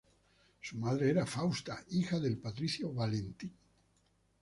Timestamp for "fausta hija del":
1.27-2.39